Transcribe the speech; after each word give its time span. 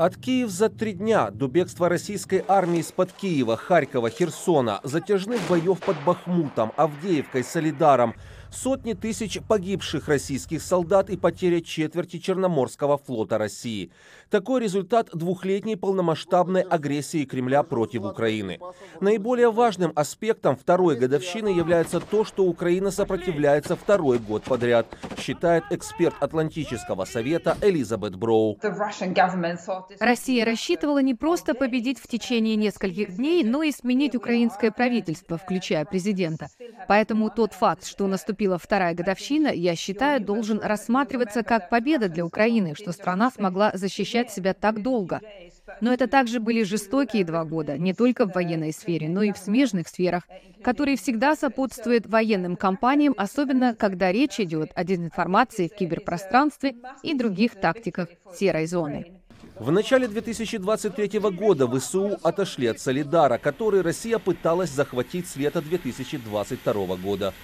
От 0.00 0.16
Киев 0.16 0.48
за 0.48 0.70
три 0.70 0.94
дня 0.94 1.30
до 1.30 1.46
бегства 1.46 1.90
российской 1.90 2.42
армии 2.48 2.78
из-под 2.80 3.12
Киева, 3.12 3.58
Харькова, 3.58 4.08
Херсона, 4.08 4.80
затяжных 4.82 5.42
боев 5.46 5.78
под 5.80 6.02
Бахмутом, 6.06 6.72
Авдеевкой, 6.78 7.44
Солидаром, 7.44 8.14
сотни 8.52 8.94
тысяч 8.94 9.38
погибших 9.46 10.08
российских 10.08 10.62
солдат 10.62 11.10
и 11.10 11.16
потеря 11.16 11.60
четверти 11.60 12.18
Черноморского 12.18 12.98
флота 12.98 13.38
России. 13.38 13.90
Такой 14.30 14.62
результат 14.62 15.10
двухлетней 15.12 15.76
полномасштабной 15.76 16.62
агрессии 16.62 17.24
Кремля 17.24 17.62
против 17.62 18.04
Украины. 18.04 18.58
Наиболее 19.00 19.50
важным 19.50 19.92
аспектом 19.96 20.56
второй 20.56 20.96
годовщины 20.96 21.48
является 21.48 22.00
то, 22.00 22.24
что 22.24 22.44
Украина 22.44 22.90
сопротивляется 22.90 23.76
второй 23.76 24.18
год 24.18 24.44
подряд, 24.44 24.86
считает 25.18 25.64
эксперт 25.70 26.14
Атлантического 26.20 27.04
совета 27.04 27.56
Элизабет 27.60 28.16
Броу. 28.16 28.58
Россия 30.00 30.44
рассчитывала 30.44 31.02
не 31.02 31.14
просто 31.14 31.54
победить 31.54 31.98
в 31.98 32.06
течение 32.06 32.56
нескольких 32.56 33.16
дней, 33.16 33.42
но 33.44 33.62
и 33.62 33.72
сменить 33.72 34.14
украинское 34.14 34.70
правительство, 34.70 35.38
включая 35.38 35.84
президента. 35.84 36.48
Поэтому 36.88 37.30
тот 37.30 37.52
факт, 37.52 37.86
что 37.86 38.06
наступила 38.40 38.58
вторая 38.58 38.94
годовщина, 38.94 39.48
я 39.48 39.76
считаю, 39.76 40.18
должен 40.18 40.60
рассматриваться 40.60 41.42
как 41.42 41.68
победа 41.68 42.08
для 42.08 42.24
Украины, 42.24 42.74
что 42.74 42.92
страна 42.92 43.30
смогла 43.30 43.70
защищать 43.74 44.32
себя 44.32 44.54
так 44.54 44.80
долго. 44.80 45.20
Но 45.82 45.92
это 45.92 46.06
также 46.06 46.40
были 46.40 46.62
жестокие 46.62 47.24
два 47.24 47.44
года, 47.44 47.76
не 47.76 47.92
только 47.92 48.24
в 48.24 48.32
военной 48.32 48.72
сфере, 48.72 49.10
но 49.10 49.22
и 49.22 49.32
в 49.32 49.36
смежных 49.36 49.88
сферах, 49.88 50.22
которые 50.62 50.96
всегда 50.96 51.36
сопутствуют 51.36 52.06
военным 52.06 52.56
кампаниям, 52.56 53.14
особенно 53.18 53.74
когда 53.74 54.10
речь 54.10 54.40
идет 54.40 54.70
о 54.74 54.84
дезинформации 54.84 55.68
в 55.68 55.76
киберпространстве 55.76 56.76
и 57.02 57.14
других 57.14 57.60
тактиках 57.60 58.08
серой 58.34 58.66
зоны. 58.66 59.20
В 59.58 59.70
начале 59.70 60.08
2023 60.08 61.20
года 61.30 61.68
ВСУ 61.68 62.18
отошли 62.22 62.68
от 62.68 62.80
Солидара, 62.80 63.36
который 63.36 63.82
Россия 63.82 64.18
пыталась 64.18 64.70
захватить 64.70 65.28
с 65.28 65.36
лета 65.36 65.60
2022 65.60 66.96
года. 66.96 67.34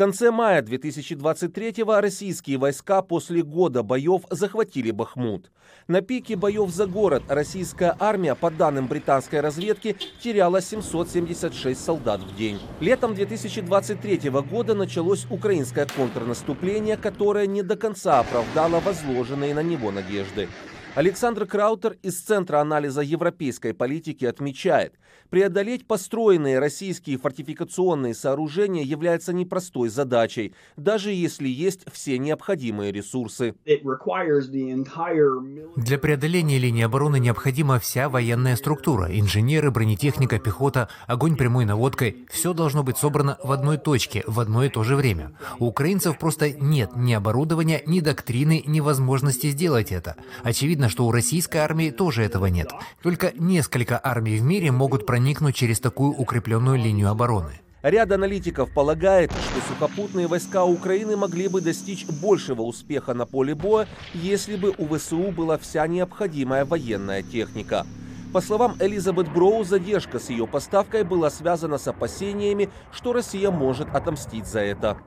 Конце 0.00 0.30
мая 0.30 0.62
2023 0.62 1.84
российские 1.86 2.56
войска 2.56 3.02
после 3.02 3.42
года 3.42 3.82
боев 3.82 4.22
захватили 4.30 4.92
Бахмут. 4.92 5.50
На 5.88 6.00
пике 6.00 6.36
боев 6.36 6.70
за 6.70 6.86
город 6.86 7.24
российская 7.28 7.94
армия, 7.98 8.34
по 8.34 8.50
данным 8.50 8.86
британской 8.86 9.40
разведки, 9.40 9.94
теряла 10.22 10.62
776 10.62 11.78
солдат 11.78 12.22
в 12.22 12.34
день. 12.34 12.58
Летом 12.80 13.14
2023 13.14 14.30
года 14.30 14.74
началось 14.74 15.26
украинское 15.28 15.86
контрнаступление, 15.94 16.96
которое 16.96 17.46
не 17.46 17.62
до 17.62 17.76
конца 17.76 18.20
оправдало 18.20 18.80
возложенные 18.80 19.52
на 19.52 19.62
него 19.62 19.90
надежды. 19.90 20.48
Александр 20.96 21.46
Краутер 21.46 21.96
из 22.02 22.20
Центра 22.20 22.58
анализа 22.58 23.00
европейской 23.00 23.72
политики 23.72 24.24
отмечает, 24.24 24.94
преодолеть 25.30 25.86
построенные 25.86 26.58
российские 26.58 27.16
фортификационные 27.16 28.12
сооружения 28.12 28.82
является 28.82 29.32
непростой 29.32 29.88
задачей, 29.88 30.52
даже 30.76 31.12
если 31.12 31.48
есть 31.48 31.82
все 31.92 32.18
необходимые 32.18 32.90
ресурсы. 32.90 33.54
Для 35.76 35.98
преодоления 35.98 36.58
линии 36.58 36.82
обороны 36.82 37.20
необходима 37.20 37.78
вся 37.78 38.08
военная 38.08 38.56
структура, 38.56 39.06
инженеры, 39.16 39.70
бронетехника, 39.70 40.40
пехота, 40.40 40.88
огонь 41.06 41.36
прямой 41.36 41.66
наводкой. 41.66 42.26
Все 42.28 42.52
должно 42.52 42.82
быть 42.82 42.98
собрано 42.98 43.38
в 43.44 43.52
одной 43.52 43.78
точке, 43.78 44.24
в 44.26 44.40
одно 44.40 44.64
и 44.64 44.68
то 44.68 44.82
же 44.82 44.96
время. 44.96 45.36
У 45.60 45.66
украинцев 45.66 46.18
просто 46.18 46.50
нет 46.50 46.90
ни 46.96 47.12
оборудования, 47.12 47.80
ни 47.86 48.00
доктрины, 48.00 48.64
ни 48.66 48.80
возможности 48.80 49.50
сделать 49.50 49.92
это. 49.92 50.16
Очевидно, 50.42 50.79
Очевидно, 50.80 50.92
что 50.92 51.06
у 51.06 51.12
российской 51.12 51.58
армии 51.58 51.90
тоже 51.90 52.22
этого 52.22 52.46
нет. 52.46 52.70
Только 53.02 53.34
несколько 53.36 54.00
армий 54.02 54.38
в 54.38 54.42
мире 54.42 54.70
могут 54.72 55.04
проникнуть 55.04 55.54
через 55.54 55.78
такую 55.78 56.12
укрепленную 56.12 56.78
линию 56.78 57.10
обороны. 57.10 57.60
Ряд 57.82 58.10
аналитиков 58.12 58.72
полагает, 58.72 59.30
что 59.30 59.60
сухопутные 59.68 60.26
войска 60.26 60.64
Украины 60.64 61.18
могли 61.18 61.48
бы 61.48 61.60
достичь 61.60 62.06
большего 62.06 62.62
успеха 62.62 63.12
на 63.12 63.26
поле 63.26 63.54
боя, 63.54 63.88
если 64.14 64.56
бы 64.56 64.74
у 64.78 64.96
ВСУ 64.96 65.30
была 65.32 65.58
вся 65.58 65.86
необходимая 65.86 66.64
военная 66.64 67.22
техника. 67.22 67.86
По 68.32 68.40
словам 68.40 68.76
Элизабет 68.78 69.32
Броу, 69.32 69.64
задержка 69.64 70.20
с 70.20 70.30
ее 70.30 70.46
поставкой 70.46 71.02
была 71.02 71.30
связана 71.30 71.78
с 71.78 71.88
опасениями, 71.88 72.70
что 72.92 73.12
Россия 73.12 73.50
может 73.50 73.88
отомстить 73.92 74.46
за 74.46 74.60
это. 74.60 74.98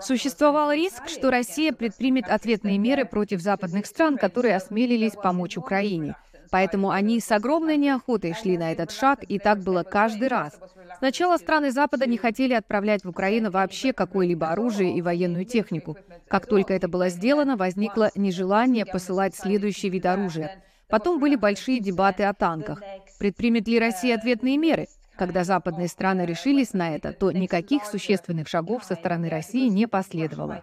Существовал 0.00 0.72
риск, 0.72 1.08
что 1.08 1.30
Россия 1.30 1.72
предпримет 1.72 2.28
ответные 2.28 2.78
меры 2.78 3.04
против 3.04 3.40
западных 3.40 3.86
стран, 3.86 4.16
которые 4.16 4.54
осмелились 4.54 5.14
помочь 5.14 5.56
Украине. 5.56 6.14
Поэтому 6.52 6.90
они 6.90 7.18
с 7.18 7.32
огромной 7.32 7.78
неохотой 7.78 8.34
шли 8.34 8.58
на 8.58 8.72
этот 8.72 8.90
шаг, 8.90 9.20
и 9.26 9.38
так 9.38 9.60
было 9.60 9.82
каждый 9.82 10.28
раз. 10.28 10.52
Сначала 10.98 11.38
страны 11.38 11.72
Запада 11.72 12.06
не 12.06 12.18
хотели 12.18 12.52
отправлять 12.52 13.04
в 13.04 13.08
Украину 13.08 13.50
вообще 13.50 13.92
какое-либо 13.92 14.50
оружие 14.50 14.94
и 14.94 15.02
военную 15.02 15.46
технику. 15.46 15.96
Как 16.28 16.46
только 16.46 16.74
это 16.74 16.88
было 16.88 17.08
сделано, 17.08 17.56
возникло 17.56 18.10
нежелание 18.14 18.84
посылать 18.84 19.34
следующий 19.34 19.88
вид 19.88 20.06
оружия. 20.06 20.62
Потом 20.92 21.18
были 21.18 21.36
большие 21.36 21.80
дебаты 21.80 22.24
о 22.24 22.34
танках. 22.34 22.82
Предпримет 23.18 23.66
ли 23.66 23.78
Россия 23.78 24.14
ответные 24.14 24.58
меры? 24.58 24.88
Когда 25.16 25.42
западные 25.42 25.88
страны 25.88 26.26
решились 26.26 26.74
на 26.74 26.94
это, 26.94 27.14
то 27.14 27.32
никаких 27.32 27.86
существенных 27.86 28.46
шагов 28.46 28.84
со 28.84 28.94
стороны 28.94 29.30
России 29.30 29.68
не 29.68 29.88
последовало. 29.88 30.62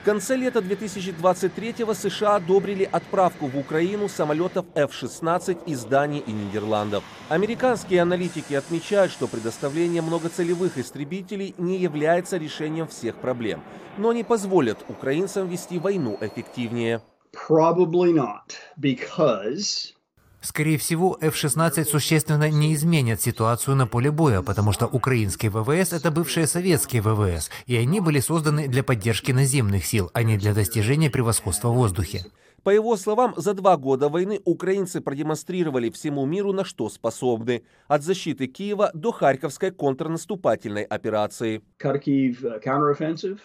В 0.00 0.04
конце 0.04 0.34
лета 0.34 0.58
2023-го 0.58 1.94
США 1.94 2.34
одобрили 2.34 2.88
отправку 2.90 3.46
в 3.46 3.56
Украину 3.56 4.08
самолетов 4.08 4.66
F-16 4.74 5.64
из 5.66 5.84
Дании 5.84 6.24
и 6.26 6.32
Нидерландов. 6.32 7.04
Американские 7.28 8.02
аналитики 8.02 8.54
отмечают, 8.54 9.12
что 9.12 9.28
предоставление 9.28 10.02
многоцелевых 10.02 10.78
истребителей 10.78 11.54
не 11.58 11.78
является 11.78 12.38
решением 12.38 12.88
всех 12.88 13.14
проблем, 13.20 13.62
но 13.98 14.12
не 14.12 14.24
позволят 14.24 14.78
украинцам 14.88 15.46
вести 15.46 15.78
войну 15.78 16.18
эффективнее. 16.20 17.02
Probably 17.32 18.12
not, 18.12 18.56
because 18.78 19.94
Скорее 20.40 20.78
всего, 20.78 21.18
F-16 21.20 21.84
существенно 21.84 22.50
не 22.50 22.74
изменят 22.74 23.20
ситуацию 23.20 23.76
на 23.76 23.86
поле 23.86 24.10
боя, 24.10 24.40
потому 24.40 24.72
что 24.72 24.86
украинские 24.86 25.50
ВВС– 25.50 25.92
это 25.92 26.10
бывшие 26.10 26.46
советские 26.46 27.02
ВВС, 27.02 27.50
и 27.66 27.76
они 27.76 28.00
были 28.00 28.20
созданы 28.20 28.66
для 28.66 28.82
поддержки 28.82 29.32
наземных 29.32 29.84
сил, 29.84 30.10
а 30.14 30.22
не 30.22 30.38
для 30.38 30.54
достижения 30.54 31.10
превосходства 31.10 31.68
в 31.68 31.74
воздухе. 31.74 32.24
По 32.62 32.70
его 32.70 32.96
словам, 32.96 33.34
за 33.36 33.52
два 33.52 33.76
года 33.76 34.08
войны 34.08 34.40
украинцы 34.44 35.02
продемонстрировали 35.02 35.90
всему 35.90 36.24
миру, 36.24 36.52
на 36.52 36.64
что 36.64 36.88
способны. 36.88 37.62
От 37.88 38.02
защиты 38.02 38.46
Киева 38.46 38.90
до 38.94 39.12
Харьковской 39.12 39.70
контрнаступательной 39.70 40.84
операции. 40.84 41.62
Kharkiv 41.82 42.42
uh, 42.42 42.60
counteroffensive, 42.62 43.38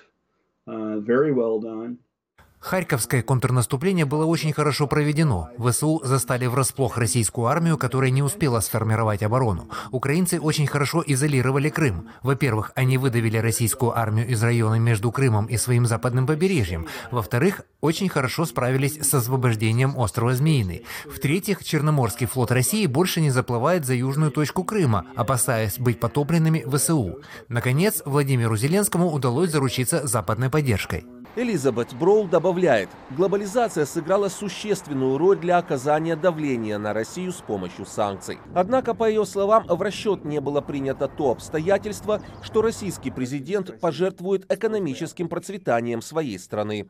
uh, 0.67 0.99
very 0.99 1.33
well 1.33 1.59
done. 1.59 1.97
Харьковское 2.65 3.21
контрнаступление 3.21 4.05
было 4.05 4.25
очень 4.25 4.51
хорошо 4.51 4.87
проведено. 4.87 5.49
ВСУ 5.59 6.01
застали 6.03 6.47
врасплох 6.47 6.97
российскую 6.97 7.45
армию, 7.45 7.77
которая 7.77 8.09
не 8.09 8.23
успела 8.23 8.59
сформировать 8.59 9.21
оборону. 9.21 9.69
Украинцы 9.91 10.39
очень 10.39 10.65
хорошо 10.65 11.03
изолировали 11.05 11.69
Крым. 11.69 12.09
Во-первых, 12.23 12.71
они 12.73 12.97
выдавили 12.97 13.37
российскую 13.37 13.95
армию 13.95 14.27
из 14.27 14.41
района 14.41 14.79
между 14.79 15.11
Крымом 15.11 15.45
и 15.45 15.57
своим 15.57 15.85
западным 15.85 16.25
побережьем. 16.25 16.87
Во-вторых, 17.11 17.61
очень 17.81 18.09
хорошо 18.09 18.45
справились 18.45 18.97
с 18.99 19.13
освобождением 19.13 19.95
острова 19.95 20.33
Змеиный. 20.33 20.85
В-третьих, 21.05 21.63
Черноморский 21.63 22.25
флот 22.25 22.51
России 22.51 22.87
больше 22.87 23.21
не 23.21 23.29
заплывает 23.29 23.85
за 23.85 23.93
южную 23.93 24.31
точку 24.31 24.63
Крыма, 24.63 25.05
опасаясь 25.15 25.77
быть 25.77 25.99
потопленными 25.99 26.65
ВСУ. 26.67 27.19
Наконец, 27.47 28.01
Владимиру 28.05 28.57
Зеленскому 28.57 29.11
удалось 29.11 29.51
заручиться 29.51 30.07
западной 30.07 30.49
поддержкой. 30.49 31.05
Элизабет 31.37 31.93
Броул 31.93 32.27
добавляет, 32.29 32.87
глобализация 33.11 33.85
сыграла 33.85 34.29
существенную 34.29 35.17
роль 35.17 35.37
для 35.37 35.57
оказания 35.57 36.15
давления 36.15 36.77
на 36.77 36.93
Россию 36.93 37.33
с 37.33 37.41
помощью 37.41 37.85
санкций. 37.85 38.39
Однако, 38.53 38.93
по 38.93 39.09
ее 39.09 39.25
словам, 39.25 39.65
в 39.67 39.81
расчет 39.81 40.23
не 40.23 40.39
было 40.39 40.61
принято 40.61 41.09
то 41.09 41.31
обстоятельство, 41.31 42.21
что 42.41 42.61
российский 42.61 43.11
президент 43.11 43.81
пожертвует 43.81 44.49
экономическим 44.49 45.27
процветанием 45.27 46.01
своей 46.01 46.39
страны. 46.39 46.87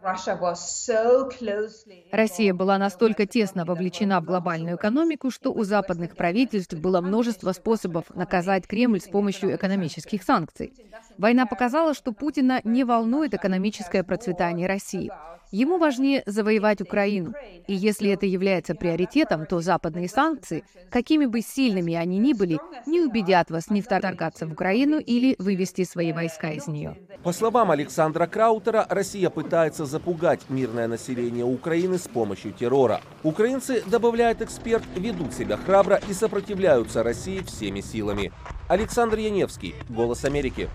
Россия 2.12 2.54
была 2.54 2.78
настолько 2.78 3.26
тесно 3.26 3.66
вовлечена 3.66 4.22
в 4.22 4.26
глобальную 4.26 4.76
экономику, 4.76 5.32
что 5.32 5.52
у 5.52 5.64
западных 5.64 6.16
правительств 6.16 6.76
было 6.76 7.02
множество 7.02 7.52
способов 7.52 8.06
наказать 8.14 8.68
Кремль 8.68 9.02
с 9.02 9.08
помощью 9.08 9.56
экономических 9.56 10.22
санкций. 10.22 10.72
Война 11.18 11.46
показала, 11.46 11.94
что 11.94 12.12
Путина 12.12 12.62
не 12.64 12.84
волнует 12.84 13.34
экономическое 13.34 14.04
процветание 14.04 14.68
России. 14.68 15.12
Ему 15.52 15.78
важнее 15.78 16.24
завоевать 16.26 16.82
Украину. 16.82 17.34
И 17.68 17.74
если 17.74 18.10
это 18.10 18.26
является 18.26 18.76
приоритетом, 18.76 19.46
то 19.46 19.62
западные 19.62 20.10
санкции, 20.10 20.64
какими 20.90 21.26
бы 21.26 21.42
сильными 21.42 21.94
они 21.94 22.18
ни 22.18 22.34
были, 22.34 22.60
не 22.86 23.00
убедят 23.00 23.52
вас 23.52 23.70
не 23.70 23.82
вторгаться 23.82 24.48
в 24.48 24.52
Украину 24.52 25.00
или 25.00 25.36
вывести 25.40 25.86
свои 25.86 26.12
войска 26.12 26.50
из 26.50 26.68
нее. 26.68 26.98
По 27.24 27.32
словам 27.32 27.72
Александра 27.72 28.26
Краутера, 28.26 28.86
Россия 28.90 29.30
пытается 29.30 29.86
запугать 29.86 30.42
мирное 30.50 30.88
население 30.88 31.46
Украины 31.46 32.00
с 32.00 32.08
помощью 32.08 32.52
террора. 32.52 33.02
Украинцы, 33.24 33.84
добавляет 33.86 34.42
эксперт, 34.42 34.84
ведут 34.96 35.34
себя 35.34 35.58
храбро 35.58 36.02
и 36.10 36.14
сопротивляются 36.14 37.04
России 37.04 37.40
всеми 37.40 37.82
силами. 37.82 38.34
Александр 38.68 39.20
Яневский, 39.20 39.76
«Голос 39.90 40.26
Америки». 40.26 40.70